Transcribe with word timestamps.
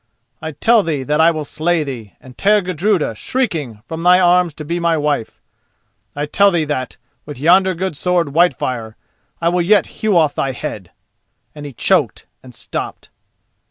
I 0.41 0.53
tell 0.53 0.81
thee 0.81 1.03
that 1.03 1.21
I 1.21 1.29
will 1.29 1.45
slay 1.45 1.83
thee, 1.83 2.15
and 2.19 2.35
tear 2.35 2.63
Gudruda, 2.63 3.13
shrieking, 3.13 3.83
from 3.87 4.01
thy 4.01 4.19
arms 4.19 4.55
to 4.55 4.65
be 4.65 4.79
my 4.79 4.97
wife! 4.97 5.39
I 6.15 6.25
tell 6.25 6.49
thee 6.49 6.65
that, 6.65 6.97
with 7.23 7.37
yonder 7.37 7.75
good 7.75 7.95
sword 7.95 8.29
Whitefire, 8.33 8.95
I 9.41 9.49
will 9.49 9.61
yet 9.61 9.85
hew 10.01 10.17
off 10.17 10.33
thy 10.33 10.53
head!"—and 10.53 11.67
he 11.67 11.73
choked 11.73 12.25
and 12.41 12.55
stopped. 12.55 13.11